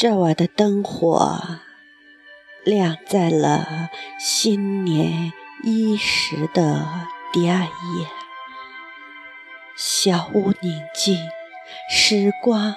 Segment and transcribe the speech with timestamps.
[0.00, 1.58] 这晚的灯火
[2.64, 5.30] 亮在了新年
[5.62, 6.88] 伊始的
[7.34, 8.06] 第二夜，
[9.76, 11.18] 小屋宁静，
[11.90, 12.76] 时光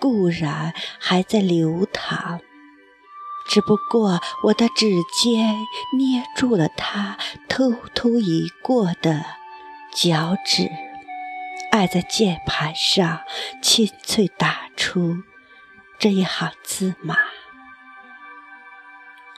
[0.00, 2.40] 固然还在流淌，
[3.50, 4.86] 只不过我的指
[5.22, 5.56] 尖
[5.98, 7.18] 捏住了它
[7.50, 9.26] 偷偷移过的
[9.94, 10.70] 脚趾。
[11.70, 13.20] 爱在键盘上
[13.60, 15.18] 清脆打出
[15.98, 17.16] 这一行字吗。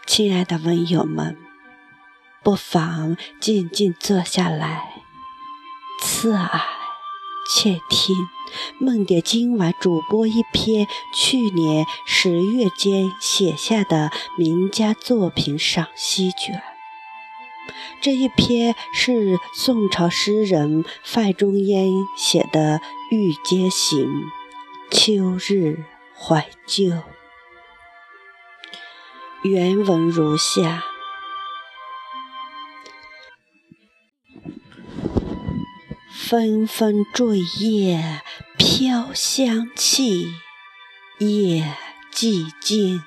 [0.07, 1.37] 亲爱的文友们，
[2.43, 5.03] 不妨静静坐下来，
[6.03, 6.61] 侧耳
[7.49, 8.17] 窃听
[8.81, 16.61] 梦蝶今晚主播一篇去年十月间写下的名家作品赏析卷。
[18.01, 22.81] 这一篇是宋朝诗人范仲淹写的
[23.17, 24.25] 《玉阶行·
[24.91, 25.85] 秋日
[26.21, 26.85] 怀旧》，
[29.45, 30.85] 原文如下：
[36.13, 38.21] 纷纷坠叶
[38.59, 40.27] 飘香气，
[41.21, 41.77] 夜
[42.13, 43.03] 寂静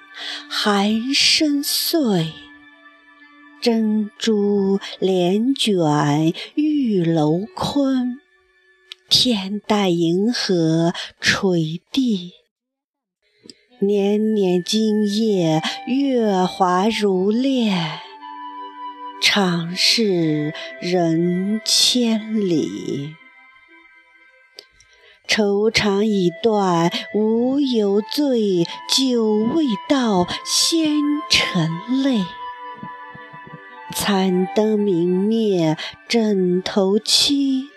[0.50, 2.34] 寒声碎。
[3.62, 8.20] 珍珠帘卷玉楼坤，
[9.10, 12.41] 天带银河垂地。
[13.84, 18.00] 年年今夜月华如练，
[19.20, 23.16] 长是人千里。
[25.28, 32.24] 愁肠已断无由醉，酒未到先成泪。
[33.96, 35.76] 残灯明灭
[36.08, 37.68] 枕头轻，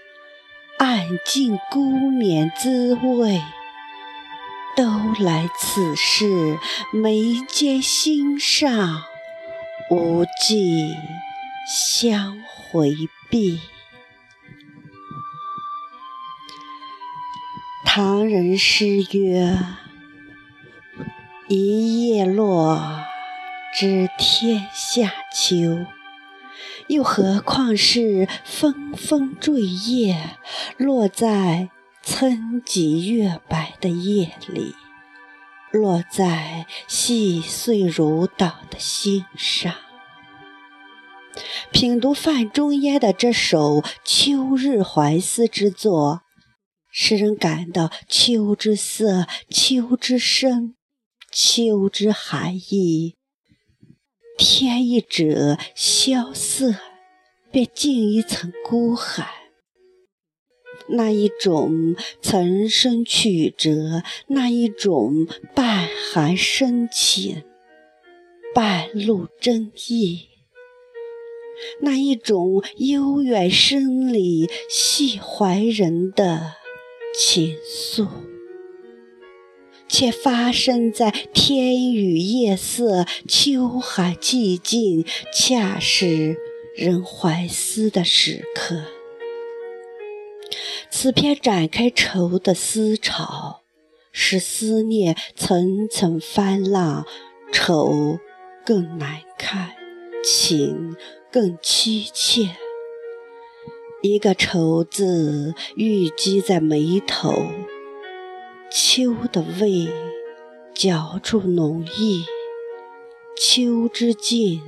[0.79, 3.41] 暗尽孤眠滋味。
[4.77, 6.59] 都来此事
[6.93, 9.03] 眉间心上，
[9.91, 10.95] 无计
[11.69, 12.95] 相回
[13.31, 13.61] 避。
[17.85, 19.57] 唐人诗曰
[21.49, 23.05] ：“一叶落，
[23.79, 25.87] 知天下秋。”
[26.89, 30.37] 又何况是纷纷坠叶，
[30.77, 31.71] 落在
[32.05, 34.75] 层级月白的夜里，
[35.73, 39.75] 落在细碎如捣的心上。
[41.73, 46.21] 品读范仲淹的这首秋日怀思之作，
[46.93, 50.75] 使人感到秋之色、秋之声、
[51.33, 53.17] 秋之寒意。
[54.37, 56.75] 添一者萧瑟，
[57.51, 59.44] 便进一层孤寒。
[60.89, 67.43] 那一种层生曲折，那一种半含深情，
[68.55, 70.29] 半露真意，
[71.81, 76.55] 那一种悠远深里系怀人的
[77.17, 78.09] 情愫。
[79.87, 86.37] 且发生在天雨夜色、秋寒寂静，恰是
[86.75, 88.94] 人怀思的时刻。
[90.91, 93.63] 此篇展开愁的思潮，
[94.13, 97.07] 使思念层层翻浪，
[97.53, 98.19] 愁
[98.65, 99.75] 更难看，
[100.23, 100.97] 情
[101.31, 102.57] 更凄切。
[104.03, 107.47] 一个愁字郁积在眉头。
[108.71, 109.89] 秋的味，
[110.75, 112.25] 嚼住浓意；
[113.37, 114.61] 秋之静，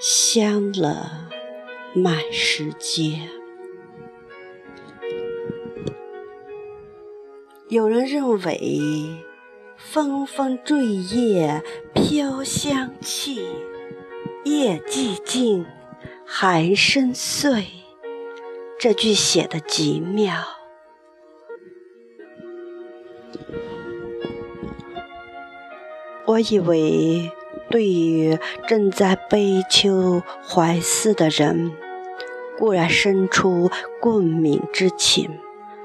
[0.00, 1.28] 香了
[1.94, 3.28] 满时间。
[7.72, 9.24] 有人认为，
[9.78, 11.62] 纷纷坠叶
[11.94, 13.46] 飘香气，
[14.44, 15.64] 夜寂静
[16.26, 17.64] 寒声碎。
[18.78, 20.34] 这句写的极妙。
[26.26, 27.32] 我以为，
[27.70, 31.72] 对于正在悲秋怀思的人，
[32.58, 35.38] 固然生出共鸣之情，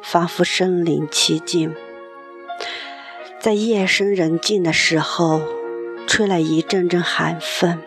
[0.10, 1.76] 仿佛身临其境。
[3.42, 5.42] 在夜深人静的时候，
[6.08, 7.80] 吹来一阵阵寒风，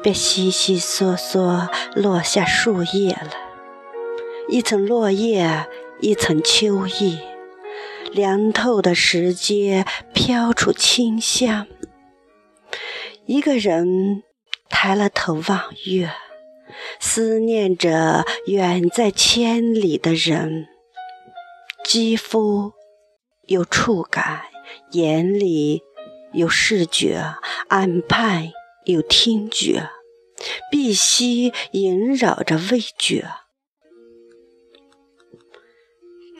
[0.00, 3.32] 便悉悉嗦嗦落下树叶了，
[4.48, 5.66] 一层落叶，
[6.00, 7.18] 一层秋意。
[8.12, 11.66] 凉透的时节，飘出清香。
[13.26, 14.22] 一个人
[14.68, 16.10] 抬了头望月，
[17.00, 20.66] 思念着远在千里的人，
[21.92, 22.74] 肌肤
[23.48, 24.44] 有触感，
[24.92, 25.82] 眼里
[26.32, 27.16] 有视觉，
[27.70, 28.52] 耳畔
[28.84, 29.90] 有听觉，
[30.70, 33.28] 鼻息萦绕着味觉。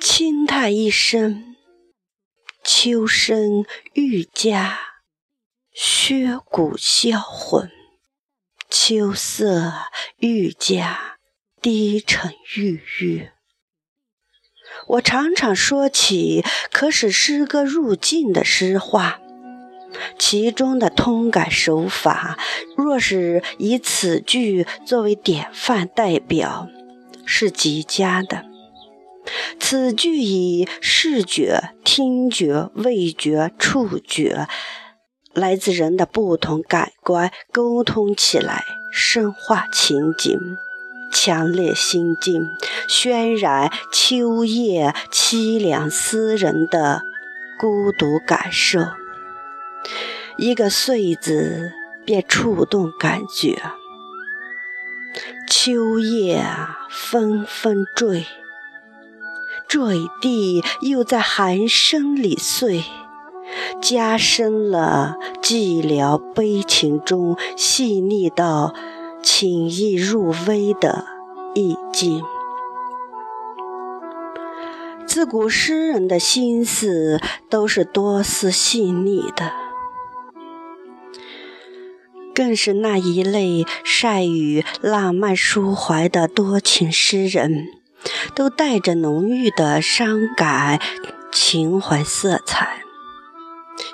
[0.01, 1.57] 轻叹一声，
[2.63, 3.65] 秋声
[3.95, 4.79] 愈加，
[5.73, 7.69] 削骨销魂。
[8.69, 9.73] 秋色
[10.19, 11.19] 愈加，
[11.61, 13.31] 低沉郁郁。
[14.87, 19.21] 我常常说起可使诗歌入境的诗话，
[20.19, 22.39] 其中的通感手法，
[22.77, 26.69] 若是以此句作为典范代表，
[27.25, 28.45] 是极佳的。
[29.61, 34.49] 此句以视觉、听觉、味觉、触觉，
[35.35, 40.37] 来自人的不同感官沟通起来，深化情景。
[41.11, 42.51] 强烈心境，
[42.89, 47.03] 渲染秋夜凄凉思人的
[47.59, 48.81] 孤独感受。
[50.39, 51.73] 一个“岁”字，
[52.05, 53.61] 便触动感觉。
[55.49, 56.43] 秋叶
[56.89, 58.25] 纷纷坠，
[59.69, 62.85] 坠地又在寒声里碎，
[63.83, 68.73] 加深了寂寥悲情中细腻到。
[69.23, 71.05] 情意入微的
[71.55, 72.23] 意境。
[75.07, 79.53] 自古诗人的心思都是多思细腻的，
[82.33, 87.67] 更是那一类善于浪漫抒怀的多情诗人，
[88.37, 90.81] 都带着浓郁的伤感
[91.33, 92.85] 情怀色彩。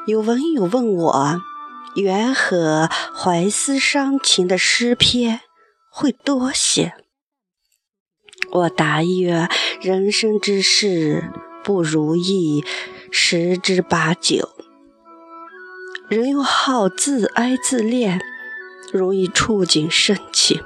[0.07, 1.41] 有文友问我。
[1.97, 5.41] 元和怀思伤情的诗篇
[5.91, 6.95] 会多些。
[8.53, 9.49] 我答曰：
[9.81, 11.31] 人生之事
[11.65, 12.65] 不如意
[13.11, 14.51] 十之八九，
[16.09, 18.21] 人又好自哀自恋，
[18.93, 20.63] 容易触景生情，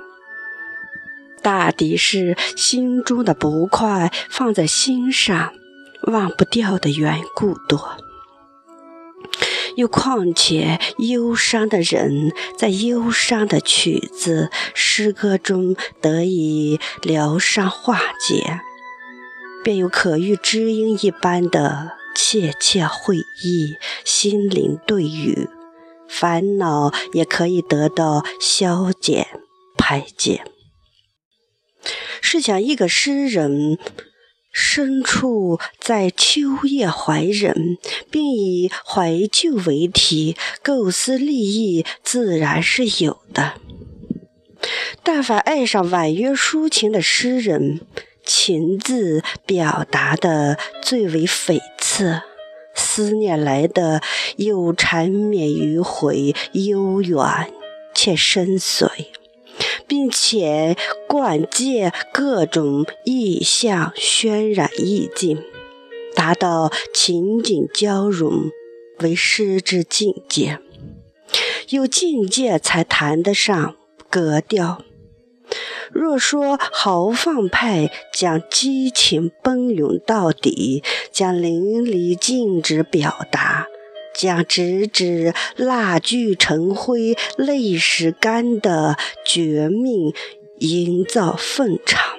[1.42, 5.54] 大抵是心中的不快放在心上，
[6.02, 8.09] 忘不掉的缘故多。
[9.80, 18.60] 又况且，忧伤的人在忧伤的曲子、诗歌中得以疗伤化解，
[19.64, 25.48] 便有可遇知音一般的切切会意、心灵对语，
[26.06, 29.26] 烦恼也可以得到消减
[29.78, 30.44] 排解。
[32.20, 33.78] 试想，一个诗人。
[34.52, 37.78] 深处在秋夜怀人，
[38.10, 43.54] 并以怀旧为题，构思立意，自然是有的。
[45.02, 47.80] 但凡爱上婉约抒情的诗人，
[48.26, 52.22] 情字表达的最为悱恻，
[52.74, 54.02] 思念来的
[54.36, 57.52] 又缠绵迂回，悠远
[57.94, 58.90] 且深邃。
[59.90, 60.76] 并且
[61.08, 65.42] 贯借各种意象，渲染意境，
[66.14, 68.52] 达到情景交融
[69.00, 70.60] 为诗之境界。
[71.70, 73.74] 有境界才谈得上
[74.08, 74.84] 格调。
[75.90, 83.66] 若说豪放派将激情奔涌到底，将淋漓尽致表达。
[84.14, 90.12] 将直指蜡炬成灰泪始干的绝命
[90.58, 92.16] 营造愤场，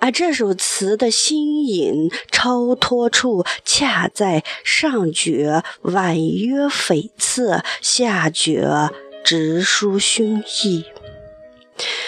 [0.00, 8.66] 而这首词的新颖超脱处，恰在上绝婉约悱恻，下绝
[9.22, 10.84] 直抒胸臆。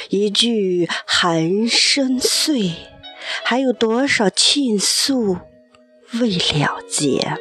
[0.09, 2.73] 一句寒声碎，
[3.45, 5.37] 还有多少倾诉
[6.15, 7.37] 未了结？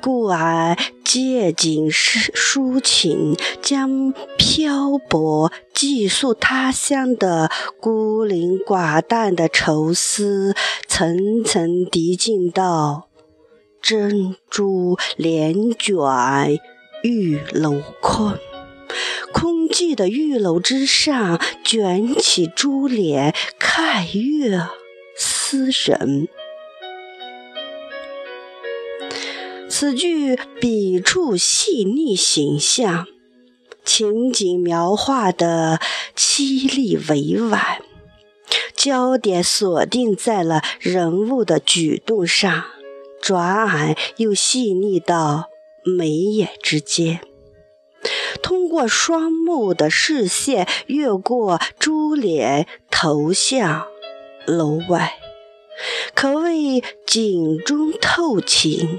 [0.00, 7.50] 故而借景抒情，将漂泊寄宿他乡的
[7.80, 10.54] 孤零寡淡的愁思，
[10.86, 13.08] 层层递进到
[13.80, 15.96] 珍珠帘卷
[17.02, 18.36] 玉楼空，
[19.32, 24.60] 空寂的玉楼之上，卷起珠帘，看月
[25.16, 26.28] 思人。
[29.80, 33.06] 此句笔触细腻，形象
[33.84, 35.78] 情景描画的
[36.16, 37.80] 凄厉委婉，
[38.74, 42.64] 焦点锁定在了人物的举动上，
[43.22, 45.44] 转而又细腻到
[45.84, 47.20] 眉眼之间。
[48.42, 53.86] 通过双目的视线，越过珠帘，投向
[54.44, 55.20] 楼外，
[56.16, 58.98] 可谓景中透情。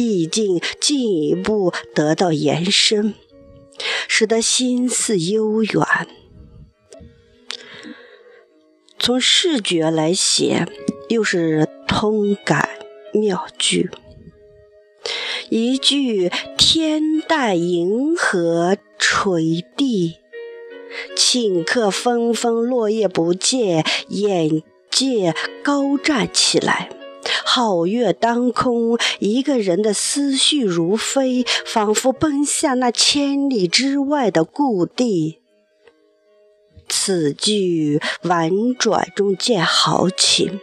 [0.00, 3.14] 意境进一步得到延伸，
[4.08, 5.84] 使得心思悠远。
[8.98, 10.66] 从视觉来写，
[11.08, 12.68] 又是通感
[13.12, 13.90] 妙句。
[15.48, 20.18] 一句“天带银河垂地，
[21.16, 26.90] 顷刻纷纷落叶不见”，眼界高站起来。
[27.44, 35.38] 皓月当空，一个人的思绪如飞，仿佛奔向那千里之外的故地。
[36.88, 40.60] 此句婉转中见豪情。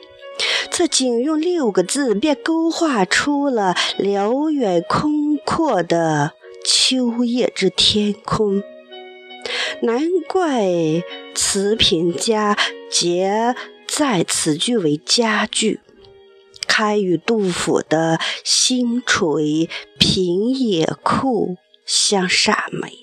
[0.69, 6.33] 这仅用六个字，便勾画出了辽远空阔的
[6.63, 8.61] 秋夜之天空。
[9.81, 10.67] 难怪
[11.33, 12.55] 词评家
[12.91, 13.55] 皆
[13.87, 15.79] 在此句为佳句，
[16.67, 21.55] 堪与杜甫的“星垂平野阔”
[21.87, 22.93] 相煞美。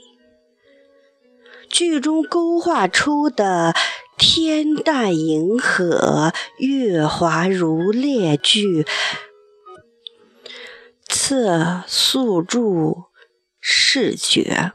[1.69, 3.75] 句中勾画出的。
[4.17, 8.87] 天淡银河，月华如列句，
[11.09, 13.07] 次诉诸
[13.61, 14.71] 视觉，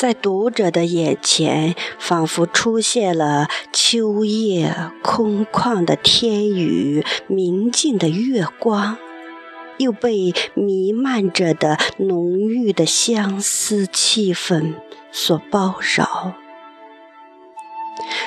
[0.00, 8.96] 在读者的眼前，仿佛出现了秋夜空旷的天宇，明净的月光，
[9.76, 14.72] 又被弥漫着的浓郁的相思气氛
[15.12, 16.32] 所包绕。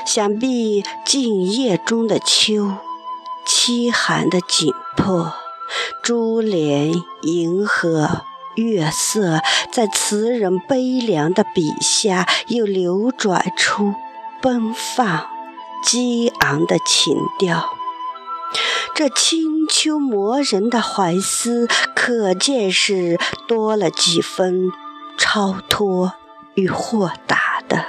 [0.05, 2.73] 想必静夜中的秋，
[3.47, 5.33] 凄寒的紧迫，
[6.03, 8.21] 珠帘银河
[8.55, 9.41] 月色，
[9.72, 13.93] 在词人悲凉的笔下，又流转出
[14.41, 15.27] 奔放
[15.83, 17.69] 激昂的情调。
[18.93, 24.72] 这清秋磨人的怀思，可见是多了几分
[25.17, 26.13] 超脱
[26.53, 27.88] 与豁达的。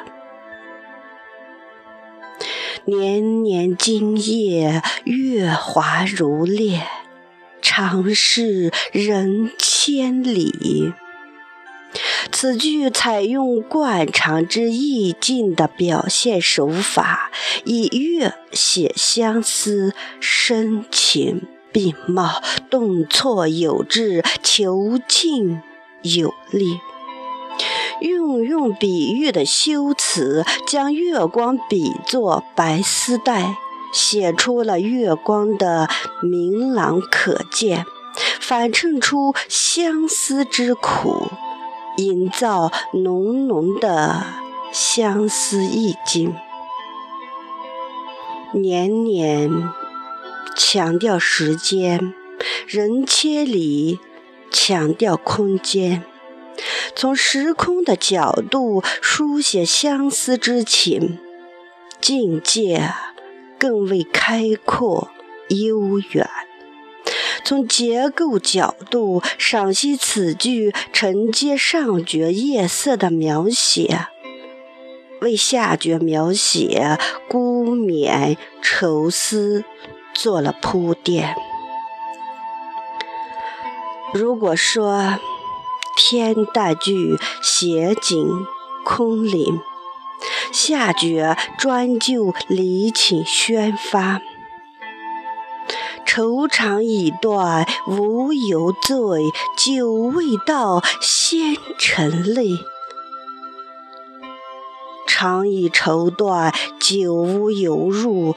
[2.87, 6.87] 年年今夜，月华如练，
[7.61, 9.53] 长是人
[9.87, 10.95] 千里。
[12.33, 17.31] 此句采用惯常之意境的表现手法，
[17.67, 25.61] 以月写相思，深情并茂，动挫有致，遒劲
[26.01, 26.79] 有力。
[28.01, 33.55] 运用比喻的修辞，将月光比作白丝带，
[33.93, 35.91] 写出了月光的
[36.23, 37.85] 明朗可见，
[38.47, 41.31] 反衬出相思之苦，
[41.97, 44.23] 营造浓浓的
[44.71, 46.35] 相思意境。
[48.53, 49.51] 年年
[50.55, 52.13] 强调时间，
[52.67, 53.99] 人千里
[54.51, 56.05] 强调空间。
[56.95, 61.19] 从时空的角度书写相思之情，
[61.99, 62.93] 境界
[63.59, 65.09] 更为开阔
[65.49, 66.27] 悠远；
[67.45, 74.07] 从结构角度赏析此句承接上绝夜色的描写，
[75.21, 76.99] 为下绝描写
[77.29, 79.63] 孤眠愁思
[80.15, 81.37] 做了铺垫。
[84.15, 85.19] 如果说，
[85.97, 88.27] 天淡句写景
[88.85, 89.61] 空灵，
[90.53, 94.23] 下绝专就离情宣发。
[96.15, 99.21] 愁肠已断无由醉，
[99.59, 102.51] 酒未到先沉泪。
[105.09, 108.37] 肠已愁断酒无由入，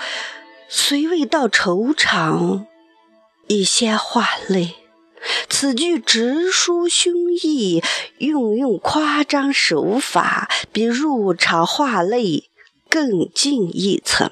[0.67, 2.65] 虽未到愁肠，
[3.45, 4.77] 已先化泪。
[5.47, 7.83] 此句直抒胸臆，
[8.17, 12.49] 运用夸张手法，比入场化泪
[12.89, 14.31] 更进一层，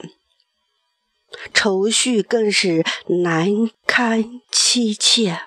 [1.54, 5.42] 愁绪更是难堪凄切。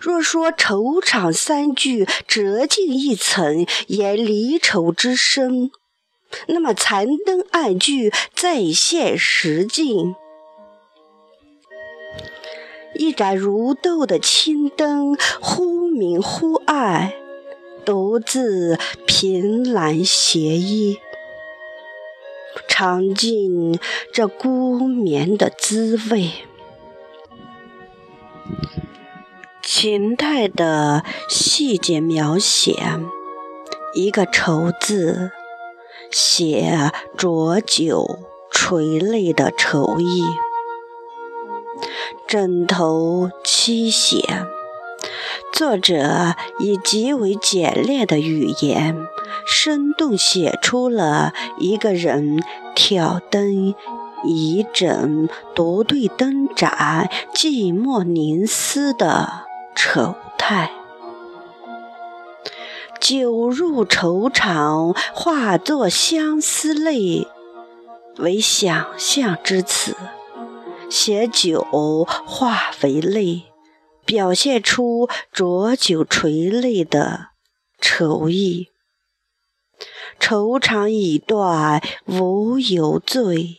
[0.00, 5.70] 若说愁场三句折进一层，言离愁之深，
[6.48, 10.14] 那么残灯暗句再现实境。
[12.94, 17.14] 一盏如豆的青灯，忽明忽暗，
[17.86, 20.98] 独自凭栏斜倚，
[22.74, 23.78] 尝尽
[24.14, 26.30] 这孤眠的滋味。
[29.62, 32.74] 情态的细节描写，
[33.92, 35.32] 一个“愁”字，
[36.10, 40.24] 写浊酒垂泪的愁意。
[42.26, 44.46] 枕头七写。
[45.52, 48.96] 作者以极为简练的语言，
[49.46, 52.42] 生动写出了一个人
[52.74, 53.74] 挑灯
[54.24, 60.70] 倚枕、独对灯盏、寂寞凝思的丑态。
[63.00, 67.26] 酒入愁肠，化作相思泪，
[68.18, 69.96] 为想象之词。
[70.88, 73.44] 写酒化为泪。
[74.04, 77.28] 表现出浊酒垂泪的
[77.80, 78.71] 愁意。
[80.24, 83.56] 愁肠已断无有醉，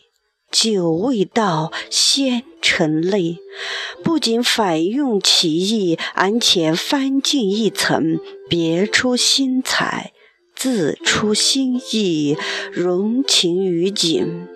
[0.50, 3.36] 酒未到先沉泪。
[4.02, 8.18] 不仅反用其意，而且翻进一层，
[8.48, 10.14] 别出心裁，
[10.56, 12.38] 自出心意，
[12.72, 14.48] 融情于景。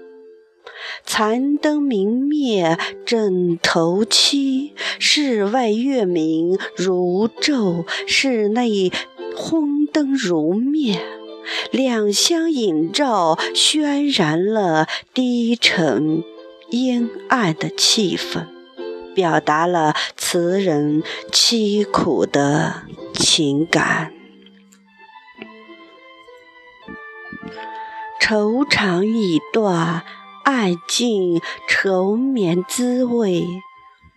[1.04, 8.90] 残灯明灭枕头凄，室外月明如昼，室内
[9.36, 11.02] 昏灯如面，
[11.70, 16.22] 两相映照，渲染了低沉
[16.70, 18.46] 阴暗的气氛，
[19.14, 21.02] 表达了词人
[21.32, 22.82] 凄苦的
[23.14, 24.12] 情感。
[28.20, 30.04] 愁肠已断。
[30.44, 33.44] 爱尽愁眠滋味，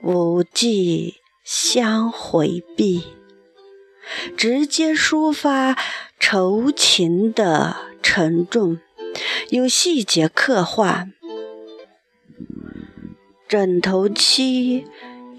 [0.02, 3.04] 无计相回避。
[4.38, 5.78] 直接抒发
[6.24, 8.78] 愁情的沉重，
[9.50, 11.08] 有细节刻画。
[13.48, 14.86] 枕头七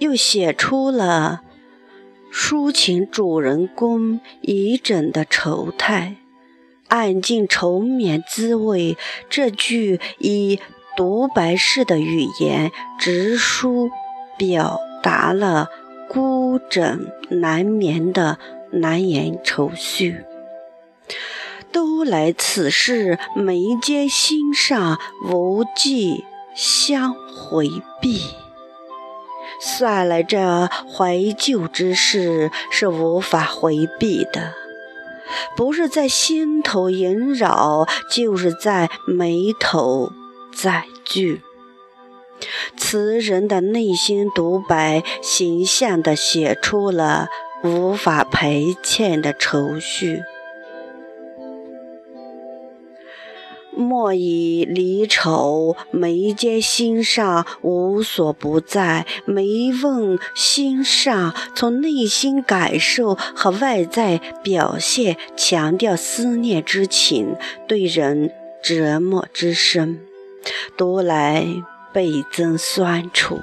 [0.01, 1.43] 又写出了
[2.33, 6.17] 抒情主人公倚枕的愁态。
[6.89, 8.99] 暗尽愁眠滋味，
[9.31, 10.59] 这句以。
[10.95, 13.90] 独白式的语言，直抒
[14.37, 15.71] 表达了
[16.07, 18.38] 孤枕难眠的
[18.73, 20.23] 难言愁绪。
[21.73, 27.69] 都来此事，眉间心上，无计相回
[28.01, 28.23] 避。
[29.61, 34.55] 算来这怀旧之事是无法回避的，
[35.57, 40.11] 不是在心头萦绕，就是在眉头。
[40.55, 41.41] 载具，
[42.77, 47.29] 词人的内心独白，形象地写出了
[47.65, 50.21] 无法赔欠的愁绪。
[53.75, 59.07] 莫以离愁，眉间心上无所不在。
[59.25, 68.31] 眉问心上，从内心感受和外在表现，强调思念之情，对人
[68.63, 70.01] 折磨之深。
[70.77, 71.47] 读来
[71.93, 73.41] 倍增酸楚，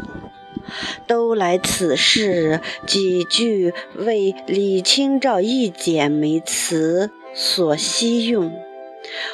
[1.08, 8.52] 都来此事几句为李清照一剪梅词所惜用，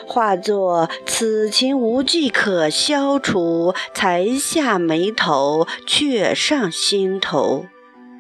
[0.08, 7.66] 化作此情无计可消除，才下眉头，却上心头，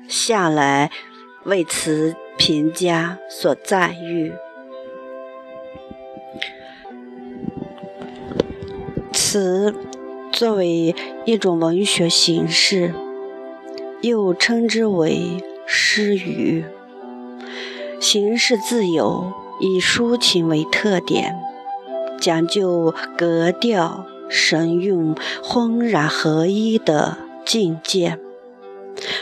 [0.08, 0.92] 向来
[1.44, 4.34] 为此评价所赞誉。
[9.12, 9.74] 词
[10.32, 10.94] 作为
[11.26, 12.94] 一种文学形式，
[14.02, 16.66] 又称之为诗语，
[18.00, 21.36] 形式自由，以抒情为特点，
[22.20, 28.20] 讲究格调、神韵浑然合一的境界。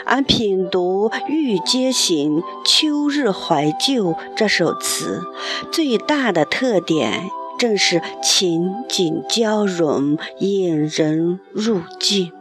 [0.05, 5.21] 而品读《玉阶行·秋日怀旧》这首词，
[5.71, 7.23] 最大的特点。
[7.59, 12.31] 正是情景交融，引人入境。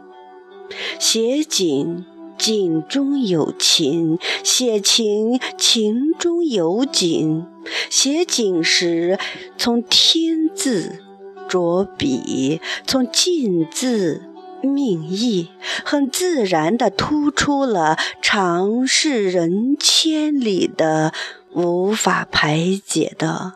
[0.99, 2.03] 写景，
[2.37, 7.45] 景中有情；写情，情中有景。
[7.89, 9.19] 写景时，
[9.57, 10.99] 从天字
[11.47, 14.23] 着笔，从静字
[14.61, 15.49] 命意，
[15.83, 21.13] 很自然地突出了常是人千里的
[21.53, 23.53] 无法排解的。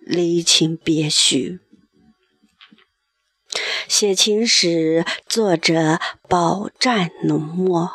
[0.00, 1.60] 离情别绪，
[3.86, 7.90] 写情时，作者饱蘸浓墨，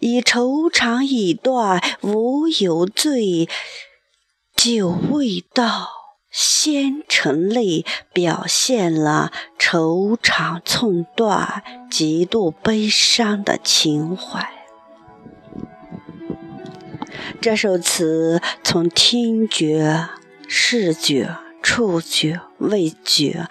[0.00, 3.48] 以愁肠已断无由醉，
[4.54, 5.88] 酒未到
[6.30, 14.50] 先沉泪，表现了愁肠寸断、极度悲伤的情怀。
[17.40, 20.08] 这首词从听觉。
[20.54, 23.46] 视觉、触觉、味觉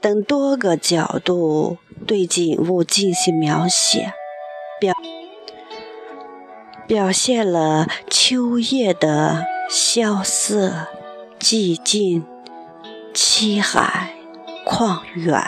[0.00, 4.12] 等多个角度对景物进行描写，
[4.80, 4.92] 表
[6.88, 10.86] 表现了秋夜的萧瑟、
[11.38, 12.26] 寂静、
[13.14, 14.14] 凄海、
[14.66, 15.42] 旷远，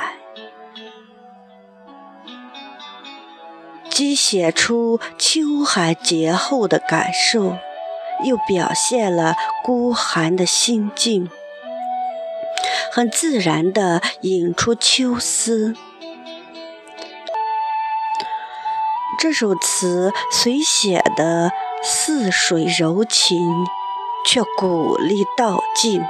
[3.90, 7.58] 既写出秋海劫后的感受，
[8.24, 11.30] 又表现了孤寒的心境。
[12.90, 15.74] 很自然地引出秋思。
[19.18, 21.50] 这首词虽写的
[21.82, 23.66] 似水柔情，
[24.24, 26.02] 却鼓励道尽，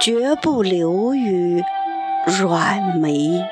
[0.00, 1.62] 绝不流于
[2.26, 3.44] 软眉。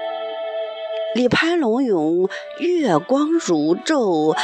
[1.15, 2.29] 李潘龙咏
[2.61, 4.37] 月光如昼，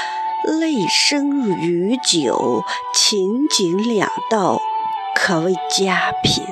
[0.61, 2.63] 泪生于酒，
[2.95, 4.61] 情景两道，
[5.15, 6.45] 可谓佳品。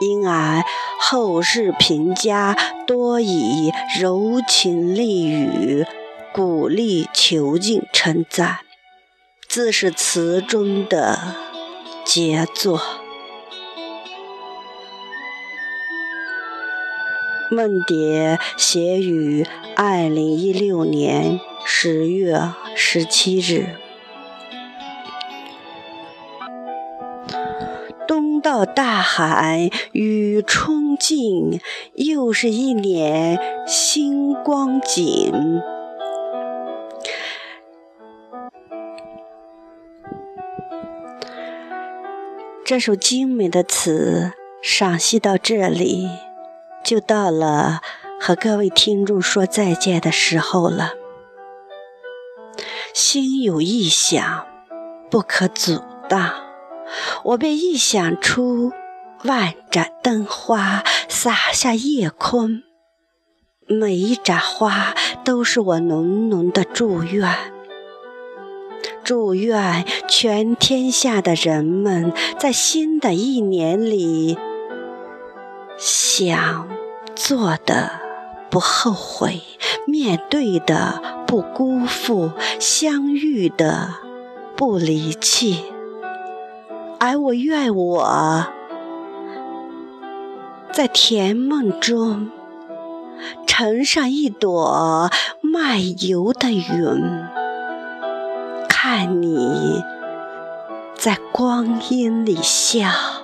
[0.00, 0.64] 因而
[0.98, 5.84] 后世评价多以柔情丽语、
[6.32, 8.60] 鼓励遒劲称赞，
[9.50, 11.34] 自是词中的
[12.04, 12.80] 杰作。
[17.50, 23.74] 梦蝶写于二零一六年十月十七日。
[28.06, 31.58] 东到大海与春尽，
[31.94, 33.36] 又是一年
[33.66, 35.60] 新光景。
[42.70, 44.30] 这首精美的词
[44.62, 46.08] 赏析到这里，
[46.84, 47.80] 就到了
[48.20, 50.92] 和各位听众说再见的时候了。
[52.94, 54.46] 心有意想，
[55.10, 56.44] 不可阻挡。
[57.24, 58.70] 我便臆想出
[59.24, 62.62] 万盏灯花洒下夜空，
[63.66, 67.28] 每一盏花都是我浓浓的祝愿，
[69.10, 74.38] 祝愿全天下的人们在新的一年里，
[75.76, 76.68] 想
[77.16, 77.90] 做的
[78.52, 79.40] 不后悔，
[79.84, 83.96] 面对的不辜负，相遇的
[84.54, 85.64] 不离弃。
[87.00, 88.46] 而我愿我
[90.72, 92.30] 在甜梦中
[93.44, 95.10] 乘上一朵
[95.42, 97.39] 漫游的云，
[98.92, 99.84] 看你
[100.98, 103.19] 在光阴里笑。